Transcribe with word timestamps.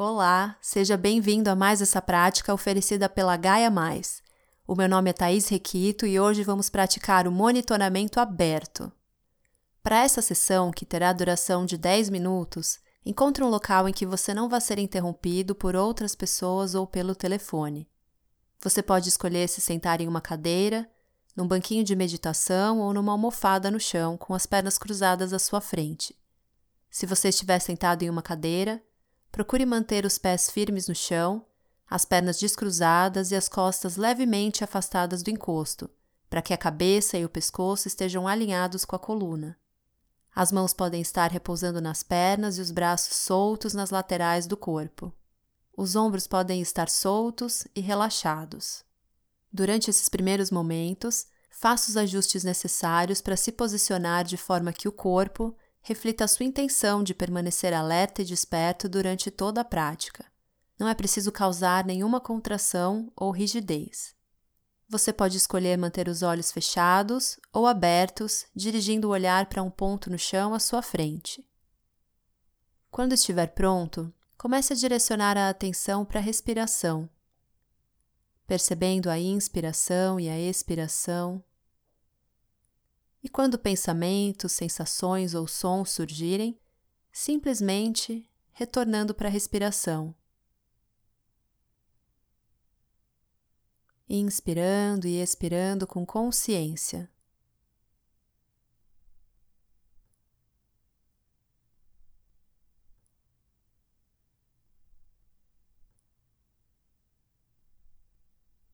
Olá, 0.00 0.56
seja 0.62 0.96
bem-vindo 0.96 1.50
a 1.50 1.56
mais 1.56 1.82
essa 1.82 2.00
prática 2.00 2.54
oferecida 2.54 3.08
pela 3.08 3.36
Gaia 3.36 3.68
Mais. 3.68 4.22
O 4.64 4.76
meu 4.76 4.88
nome 4.88 5.10
é 5.10 5.12
Thaís 5.12 5.48
Requito 5.48 6.06
e 6.06 6.20
hoje 6.20 6.44
vamos 6.44 6.70
praticar 6.70 7.26
o 7.26 7.32
monitoramento 7.32 8.20
aberto. 8.20 8.92
Para 9.82 10.04
essa 10.04 10.22
sessão, 10.22 10.70
que 10.70 10.86
terá 10.86 11.12
duração 11.12 11.66
de 11.66 11.76
10 11.76 12.10
minutos, 12.10 12.78
encontre 13.04 13.42
um 13.42 13.48
local 13.48 13.88
em 13.88 13.92
que 13.92 14.06
você 14.06 14.32
não 14.32 14.48
vai 14.48 14.60
ser 14.60 14.78
interrompido 14.78 15.52
por 15.52 15.74
outras 15.74 16.14
pessoas 16.14 16.76
ou 16.76 16.86
pelo 16.86 17.12
telefone. 17.12 17.90
Você 18.62 18.80
pode 18.84 19.08
escolher 19.08 19.48
se 19.48 19.60
sentar 19.60 20.00
em 20.00 20.06
uma 20.06 20.20
cadeira, 20.20 20.88
num 21.34 21.48
banquinho 21.48 21.82
de 21.82 21.96
meditação 21.96 22.78
ou 22.78 22.94
numa 22.94 23.10
almofada 23.10 23.68
no 23.68 23.80
chão 23.80 24.16
com 24.16 24.32
as 24.32 24.46
pernas 24.46 24.78
cruzadas 24.78 25.32
à 25.32 25.40
sua 25.40 25.60
frente. 25.60 26.16
Se 26.88 27.04
você 27.04 27.30
estiver 27.30 27.58
sentado 27.58 28.04
em 28.04 28.08
uma 28.08 28.22
cadeira, 28.22 28.80
Procure 29.30 29.64
manter 29.64 30.04
os 30.04 30.18
pés 30.18 30.50
firmes 30.50 30.88
no 30.88 30.94
chão, 30.94 31.44
as 31.88 32.04
pernas 32.04 32.38
descruzadas 32.38 33.30
e 33.30 33.36
as 33.36 33.48
costas 33.48 33.96
levemente 33.96 34.62
afastadas 34.62 35.22
do 35.22 35.30
encosto, 35.30 35.88
para 36.28 36.42
que 36.42 36.52
a 36.52 36.58
cabeça 36.58 37.16
e 37.16 37.24
o 37.24 37.28
pescoço 37.28 37.88
estejam 37.88 38.28
alinhados 38.28 38.84
com 38.84 38.96
a 38.96 38.98
coluna. 38.98 39.58
As 40.34 40.52
mãos 40.52 40.72
podem 40.72 41.00
estar 41.00 41.30
repousando 41.30 41.80
nas 41.80 42.02
pernas 42.02 42.58
e 42.58 42.60
os 42.60 42.70
braços 42.70 43.16
soltos 43.16 43.74
nas 43.74 43.90
laterais 43.90 44.46
do 44.46 44.56
corpo. 44.56 45.12
Os 45.76 45.96
ombros 45.96 46.26
podem 46.26 46.60
estar 46.60 46.88
soltos 46.88 47.66
e 47.74 47.80
relaxados. 47.80 48.84
Durante 49.52 49.88
esses 49.88 50.08
primeiros 50.08 50.50
momentos, 50.50 51.26
faça 51.50 51.90
os 51.90 51.96
ajustes 51.96 52.44
necessários 52.44 53.20
para 53.20 53.36
se 53.36 53.50
posicionar 53.50 54.24
de 54.24 54.36
forma 54.36 54.72
que 54.72 54.86
o 54.86 54.92
corpo 54.92 55.56
reflita 55.88 56.24
a 56.24 56.28
sua 56.28 56.44
intenção 56.44 57.02
de 57.02 57.14
permanecer 57.14 57.72
alerta 57.72 58.20
e 58.20 58.24
desperto 58.24 58.90
durante 58.90 59.30
toda 59.30 59.62
a 59.62 59.64
prática. 59.64 60.22
Não 60.78 60.86
é 60.86 60.94
preciso 60.94 61.32
causar 61.32 61.82
nenhuma 61.82 62.20
contração 62.20 63.10
ou 63.16 63.30
rigidez. 63.30 64.14
Você 64.86 65.14
pode 65.14 65.38
escolher 65.38 65.78
manter 65.78 66.06
os 66.06 66.22
olhos 66.22 66.52
fechados 66.52 67.40
ou 67.50 67.66
abertos, 67.66 68.44
dirigindo 68.54 69.08
o 69.08 69.12
olhar 69.12 69.46
para 69.46 69.62
um 69.62 69.70
ponto 69.70 70.10
no 70.10 70.18
chão 70.18 70.52
à 70.52 70.60
sua 70.60 70.82
frente. 70.82 71.42
Quando 72.90 73.14
estiver 73.14 73.46
pronto, 73.54 74.12
comece 74.36 74.74
a 74.74 74.76
direcionar 74.76 75.38
a 75.38 75.48
atenção 75.48 76.04
para 76.04 76.20
a 76.20 76.22
respiração, 76.22 77.08
percebendo 78.46 79.08
a 79.08 79.18
inspiração 79.18 80.20
e 80.20 80.28
a 80.28 80.38
expiração 80.38 81.42
e 83.28 83.30
quando 83.30 83.58
pensamentos, 83.58 84.52
sensações 84.52 85.34
ou 85.34 85.46
sons 85.46 85.90
surgirem, 85.90 86.58
simplesmente 87.12 88.26
retornando 88.52 89.14
para 89.14 89.28
a 89.28 89.30
respiração. 89.30 90.14
Inspirando 94.08 95.06
e 95.06 95.20
expirando 95.20 95.86
com 95.86 96.06
consciência. 96.06 97.10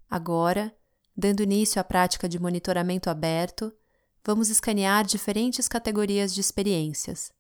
Agora, 0.08 0.72
dando 1.16 1.42
início 1.42 1.80
à 1.80 1.84
prática 1.84 2.28
de 2.28 2.38
monitoramento 2.38 3.10
aberto, 3.10 3.76
vamos 4.24 4.48
escanear 4.48 5.04
diferentes 5.04 5.68
categorias 5.68 6.34
de 6.34 6.40
experiências. 6.40 7.30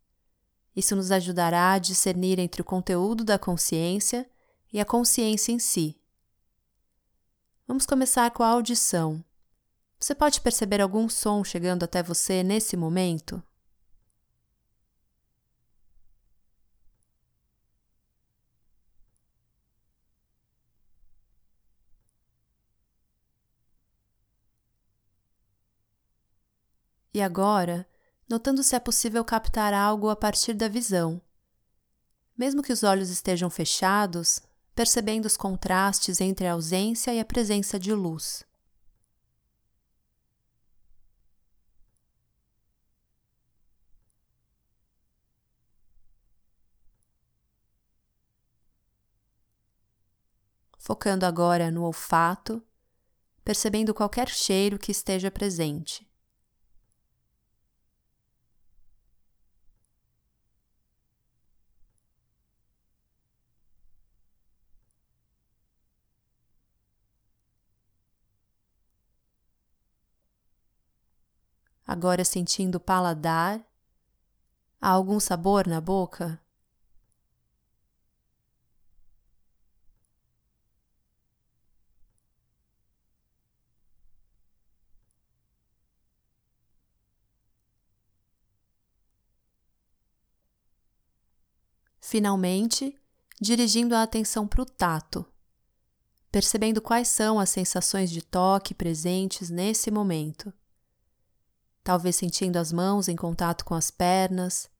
Isso 0.76 0.94
nos 0.94 1.10
ajudará 1.10 1.72
a 1.72 1.78
discernir 1.78 2.38
entre 2.38 2.60
o 2.60 2.64
conteúdo 2.64 3.24
da 3.24 3.38
consciência 3.38 4.28
e 4.72 4.78
a 4.78 4.84
consciência 4.84 5.52
em 5.52 5.58
si. 5.58 5.96
Vamos 7.66 7.86
começar 7.86 8.30
com 8.32 8.42
a 8.42 8.48
audição. 8.48 9.24
Você 9.98 10.14
pode 10.14 10.40
perceber 10.40 10.82
algum 10.82 11.08
som 11.08 11.42
chegando 11.42 11.84
até 11.84 12.02
você 12.02 12.42
nesse 12.42 12.76
momento? 12.76 13.42
E 27.14 27.22
agora, 27.22 27.86
notando 28.28 28.60
se 28.64 28.74
é 28.74 28.80
possível 28.80 29.24
captar 29.24 29.72
algo 29.72 30.10
a 30.10 30.16
partir 30.16 30.52
da 30.52 30.66
visão. 30.66 31.22
Mesmo 32.36 32.60
que 32.60 32.72
os 32.72 32.82
olhos 32.82 33.08
estejam 33.08 33.48
fechados, 33.48 34.42
percebendo 34.74 35.26
os 35.26 35.36
contrastes 35.36 36.20
entre 36.20 36.48
a 36.48 36.54
ausência 36.54 37.14
e 37.14 37.20
a 37.20 37.24
presença 37.24 37.78
de 37.78 37.94
luz. 37.94 38.44
Focando 50.76 51.24
agora 51.24 51.70
no 51.70 51.84
olfato, 51.84 52.60
percebendo 53.44 53.94
qualquer 53.94 54.28
cheiro 54.28 54.80
que 54.80 54.90
esteja 54.90 55.30
presente. 55.30 56.04
Agora 71.86 72.24
sentindo 72.24 72.76
o 72.76 72.80
paladar. 72.80 73.60
Há 74.80 74.88
algum 74.88 75.20
sabor 75.20 75.66
na 75.66 75.80
boca? 75.80 76.40
Finalmente, 92.00 92.96
dirigindo 93.40 93.94
a 93.94 94.02
atenção 94.02 94.46
para 94.46 94.62
o 94.62 94.64
tato, 94.64 95.26
percebendo 96.30 96.80
quais 96.80 97.08
são 97.08 97.40
as 97.40 97.50
sensações 97.50 98.10
de 98.10 98.22
toque 98.22 98.72
presentes 98.74 99.50
nesse 99.50 99.90
momento 99.90 100.52
talvez 101.84 102.16
sentindo 102.16 102.56
as 102.56 102.72
mãos 102.72 103.08
em 103.08 103.14
contato 103.14 103.64
com 103.64 103.74
as 103.74 103.90
pernas, 103.90 104.70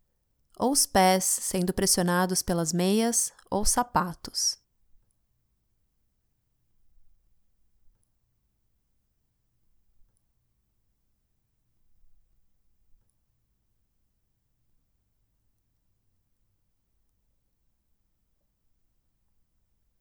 ou 0.59 0.73
os 0.73 0.87
pés 0.87 1.25
sendo 1.25 1.75
pressionados 1.75 2.43
pelas 2.43 2.73
meias 2.73 3.31
ou 3.51 3.65
sapatos. 3.65 4.59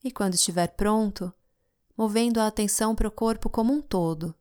E 0.04 0.12
quando 0.12 0.34
estiver 0.36 0.68
pronto, 0.68 1.34
movendo 1.98 2.40
a 2.40 2.48
atenção 2.48 2.94
para 2.96 3.08
o 3.08 3.12
corpo 3.12 3.50
como 3.50 3.74
um 3.74 3.82
todo 3.82 4.36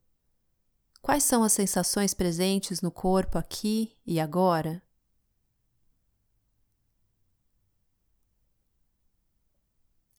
Quais 1.03 1.25
são 1.25 1.43
as 1.43 1.53
sensações 1.53 2.15
presentes 2.15 2.81
no 2.81 2.93
corpo 2.93 3.37
aqui 3.37 3.99
e 4.07 4.21
agora? 4.21 4.81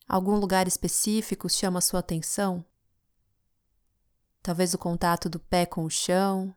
Algum 0.05 0.35
lugar 0.35 0.67
específico 0.67 1.49
chama 1.49 1.79
sua 1.79 2.01
atenção? 2.01 2.65
Talvez 4.41 4.73
o 4.73 4.77
contato 4.77 5.29
do 5.29 5.39
pé 5.39 5.65
com 5.65 5.85
o 5.85 5.89
chão, 5.89 6.53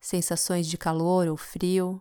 sensações 0.00 0.66
de 0.66 0.78
calor 0.78 1.28
ou 1.28 1.36
frio, 1.36 2.00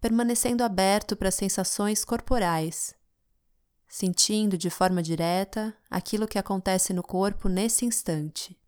permanecendo 0.00 0.64
aberto 0.64 1.14
para 1.14 1.30
sensações 1.30 2.02
corporais, 2.02 2.94
sentindo 3.86 4.56
de 4.56 4.70
forma 4.70 5.02
direta 5.02 5.76
aquilo 5.90 6.26
que 6.26 6.38
acontece 6.38 6.94
no 6.94 7.02
corpo 7.02 7.46
nesse 7.46 7.84
instante. 7.84 8.58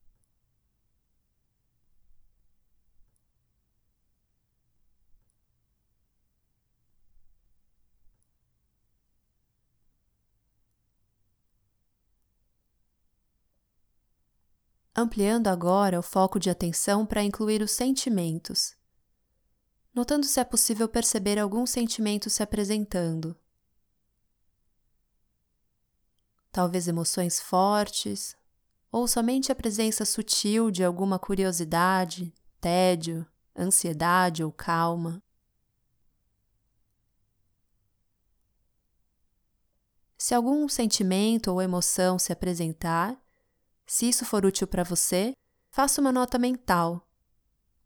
Ampliando 15.01 15.49
agora 15.49 15.99
o 15.99 16.03
foco 16.03 16.39
de 16.39 16.51
atenção 16.51 17.05
para 17.05 17.23
incluir 17.23 17.63
os 17.63 17.73
sentimentos, 17.73 18.77
notando 19.95 20.27
se 20.27 20.39
é 20.39 20.45
possível 20.45 20.89
perceber 20.89 21.39
algum 21.39 21.67
sentimento 21.67 22.31
se 22.31 22.43
apresentando. 22.43 23.37
talvez 26.51 26.89
emoções 26.89 27.41
fortes, 27.41 28.37
ou 28.91 29.07
somente 29.07 29.53
a 29.53 29.55
presença 29.55 30.05
sutil 30.05 30.71
de 30.71 30.83
alguma 30.83 31.19
curiosidade, 31.19 32.35
tédio, 32.61 33.27
ansiedade 33.57 34.43
ou 34.43 34.51
calma. 34.51 35.23
Se 40.19 40.35
algum 40.35 40.69
sentimento 40.69 41.51
ou 41.51 41.63
emoção 41.63 42.19
se 42.19 42.33
apresentar, 42.33 43.17
se 43.91 44.09
isso 44.09 44.25
for 44.25 44.47
útil 44.47 44.69
para 44.69 44.85
você, 44.85 45.33
faça 45.69 46.01
uma 46.01 46.13
nota 46.13 46.39
mental, 46.39 47.11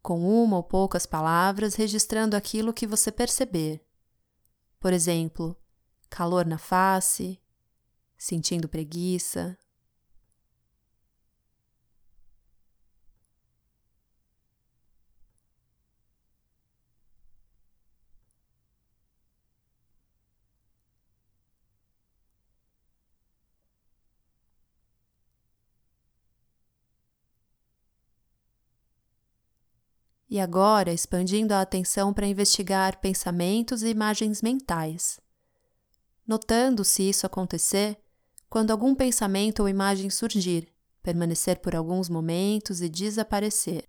com 0.03 0.19
uma 0.19 0.57
ou 0.57 0.63
poucas 0.63 1.03
palavras 1.07 1.73
registrando 1.73 2.35
aquilo 2.35 2.71
que 2.71 2.85
você 2.85 3.11
perceber. 3.11 3.83
Por 4.79 4.93
exemplo, 4.93 5.57
calor 6.07 6.45
na 6.45 6.59
face, 6.59 7.41
sentindo 8.15 8.69
preguiça, 8.69 9.57
E 30.29 30.39
agora 30.39 30.91
expandindo 30.91 31.53
a 31.53 31.61
atenção 31.61 32.13
para 32.13 32.27
investigar 32.27 32.99
pensamentos 32.99 33.83
e 33.83 33.89
imagens 33.89 34.41
mentais. 34.41 35.19
Notando 36.27 36.83
se 36.83 37.03
isso 37.03 37.25
acontecer, 37.25 37.97
quando 38.49 38.71
algum 38.71 38.95
pensamento 38.95 39.61
ou 39.61 39.69
imagem 39.69 40.09
surgir, 40.09 40.67
permanecer 41.03 41.59
por 41.59 41.75
alguns 41.75 42.09
momentos 42.09 42.81
e 42.81 42.89
desaparecer. 42.89 43.87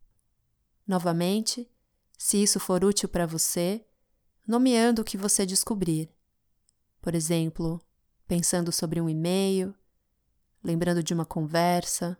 Novamente, 0.86 1.70
se 2.18 2.42
isso 2.42 2.60
for 2.60 2.84
útil 2.84 3.08
para 3.08 3.26
você, 3.26 3.84
nomeando 4.46 5.02
o 5.02 5.04
que 5.04 5.16
você 5.16 5.46
descobrir. 5.46 6.10
Por 7.00 7.14
exemplo, 7.14 7.80
pensando 8.26 8.70
sobre 8.70 9.00
um 9.00 9.08
e-mail, 9.08 9.74
lembrando 10.62 11.02
de 11.02 11.14
uma 11.14 11.24
conversa, 11.24 12.18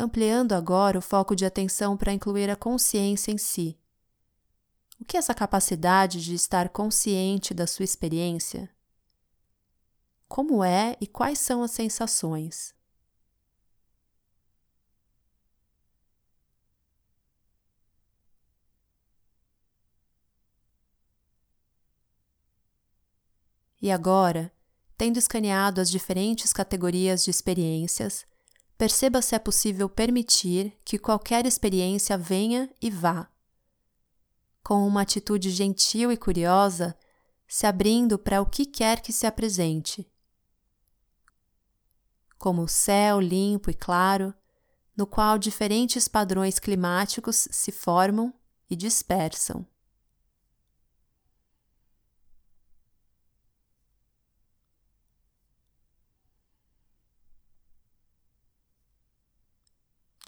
ampliando 0.00 0.52
agora 0.52 0.98
o 0.98 1.02
foco 1.02 1.36
de 1.36 1.44
atenção 1.44 1.96
para 1.96 2.12
incluir 2.12 2.48
a 2.48 2.56
consciência 2.56 3.30
em 3.30 3.38
si. 3.38 3.78
O 4.98 5.04
que 5.04 5.16
é 5.16 5.18
essa 5.18 5.34
capacidade 5.34 6.22
de 6.22 6.34
estar 6.34 6.70
consciente 6.70 7.52
da 7.52 7.66
sua 7.66 7.84
experiência? 7.84 8.70
Como 10.26 10.64
é 10.64 10.96
e 11.00 11.06
quais 11.06 11.38
são 11.38 11.62
as 11.62 11.70
sensações? 11.70 12.74
E 23.82 23.90
agora, 23.90 24.52
tendo 24.96 25.16
escaneado 25.16 25.80
as 25.80 25.90
diferentes 25.90 26.52
categorias 26.52 27.24
de 27.24 27.30
experiências, 27.30 28.26
perceba 28.80 29.20
se 29.20 29.34
é 29.34 29.38
possível 29.38 29.90
permitir 29.90 30.74
que 30.82 30.98
qualquer 30.98 31.44
experiência 31.44 32.16
venha 32.16 32.70
e 32.80 32.90
vá. 32.90 33.28
Com 34.64 34.88
uma 34.88 35.02
atitude 35.02 35.50
gentil 35.50 36.10
e 36.10 36.16
curiosa, 36.16 36.96
se 37.46 37.66
abrindo 37.66 38.18
para 38.18 38.40
o 38.40 38.46
que 38.46 38.64
quer 38.64 39.02
que 39.02 39.12
se 39.12 39.26
apresente. 39.26 40.10
Como 42.38 42.62
o 42.62 42.68
céu 42.68 43.20
limpo 43.20 43.70
e 43.70 43.74
claro, 43.74 44.32
no 44.96 45.06
qual 45.06 45.36
diferentes 45.36 46.08
padrões 46.08 46.58
climáticos 46.58 47.48
se 47.50 47.70
formam 47.70 48.32
e 48.70 48.74
dispersam. 48.74 49.66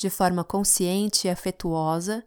De 0.02 0.10
forma 0.10 0.42
consciente 0.42 1.28
e 1.28 1.30
afetuosa, 1.30 2.26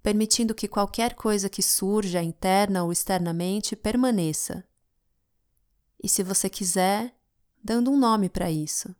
permitindo 0.00 0.54
que 0.54 0.68
qualquer 0.68 1.16
coisa 1.16 1.48
que 1.48 1.60
surja 1.60 2.22
interna 2.22 2.84
ou 2.84 2.92
externamente 2.92 3.74
permaneça. 3.74 4.64
E 6.00 6.08
se 6.08 6.22
você 6.22 6.48
quiser, 6.48 7.12
dando 7.60 7.90
um 7.90 7.98
nome 7.98 8.28
para 8.28 8.48
isso. 8.48 8.94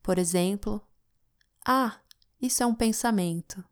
Por 0.00 0.16
exemplo, 0.16 0.80
ah, 1.66 1.98
isso 2.40 2.62
é 2.62 2.66
um 2.66 2.74
pensamento. 2.74 3.64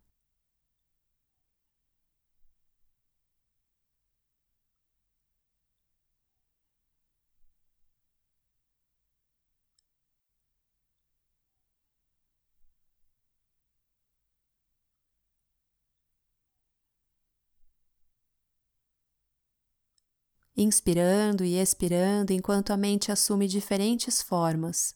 Inspirando 20.56 21.44
e 21.44 21.56
expirando 21.58 22.32
enquanto 22.32 22.72
a 22.72 22.76
mente 22.76 23.10
assume 23.10 23.46
diferentes 23.48 24.22
formas. 24.22 24.94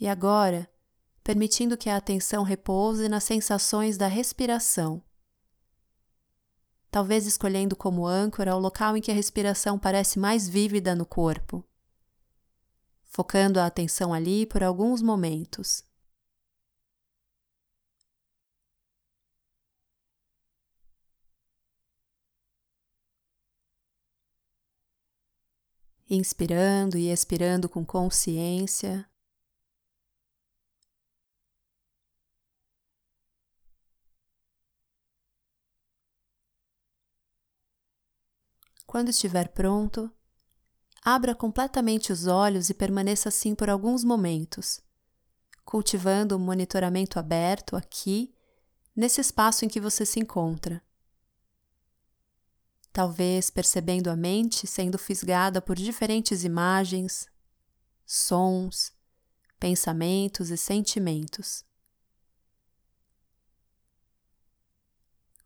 E 0.00 0.06
agora, 0.06 0.70
permitindo 1.24 1.76
que 1.76 1.90
a 1.90 1.96
atenção 1.96 2.44
repouse 2.44 3.08
nas 3.08 3.24
sensações 3.24 3.98
da 3.98 4.06
respiração 4.06 5.02
talvez 6.98 7.28
escolhendo 7.28 7.76
como 7.76 8.08
âncora 8.08 8.56
o 8.56 8.58
local 8.58 8.96
em 8.96 9.00
que 9.00 9.12
a 9.12 9.14
respiração 9.14 9.78
parece 9.78 10.18
mais 10.18 10.48
vívida 10.48 10.96
no 10.96 11.06
corpo, 11.06 11.64
focando 13.04 13.60
a 13.60 13.66
atenção 13.66 14.12
ali 14.12 14.44
por 14.44 14.64
alguns 14.64 15.00
momentos. 15.00 15.84
Inspirando 26.10 26.98
e 26.98 27.12
expirando 27.12 27.68
com 27.68 27.86
consciência. 27.86 29.08
Quando 38.88 39.10
estiver 39.10 39.48
pronto, 39.48 40.10
abra 41.02 41.34
completamente 41.34 42.10
os 42.10 42.26
olhos 42.26 42.70
e 42.70 42.74
permaneça 42.74 43.28
assim 43.28 43.54
por 43.54 43.68
alguns 43.68 44.02
momentos, 44.02 44.80
cultivando 45.62 46.34
o 46.34 46.38
monitoramento 46.38 47.18
aberto 47.18 47.76
aqui, 47.76 48.34
nesse 48.96 49.20
espaço 49.20 49.66
em 49.66 49.68
que 49.68 49.78
você 49.78 50.06
se 50.06 50.18
encontra. 50.18 50.82
Talvez 52.90 53.50
percebendo 53.50 54.08
a 54.08 54.16
mente 54.16 54.66
sendo 54.66 54.96
fisgada 54.96 55.60
por 55.60 55.76
diferentes 55.76 56.42
imagens, 56.42 57.28
sons, 58.06 58.90
pensamentos 59.60 60.48
e 60.48 60.56
sentimentos. 60.56 61.62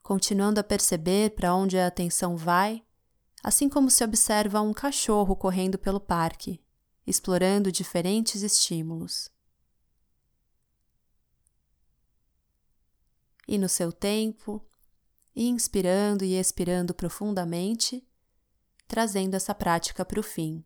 Continuando 0.01 0.61
a 0.61 0.65
perceber 0.65 1.31
para 1.35 1.53
onde 1.53 1.77
a 1.77 1.89
atenção 1.89 2.37
vai, 2.37 2.87
assim 3.43 3.69
como 3.69 3.91
se 3.91 4.05
observa 4.05 4.61
um 4.61 4.73
cachorro 4.73 5.35
correndo 5.35 5.79
pelo 5.79 6.01
parque, 6.01 6.63
explorando 7.07 7.73
diferentes 7.73 8.43
estímulos. 8.43 9.29
E 13.49 13.59
no 13.59 13.69
seu 13.69 13.93
tempo, 13.93 14.65
inspirando 15.35 16.25
e 16.25 16.39
expirando 16.39 16.95
profundamente, 16.95 18.07
trazendo 18.87 19.35
essa 19.35 19.55
prática 19.55 20.05
para 20.05 20.21
o 20.21 20.23
fim. 20.23 20.65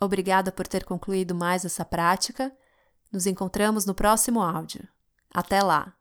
Obrigada 0.00 0.50
por 0.50 0.66
ter 0.66 0.84
concluído 0.84 1.34
mais 1.34 1.64
essa 1.64 1.84
prática. 1.84 2.50
Nos 3.12 3.26
encontramos 3.26 3.84
no 3.84 3.94
próximo 3.94 4.40
áudio. 4.40 4.88
Até 5.32 5.62
lá! 5.62 5.99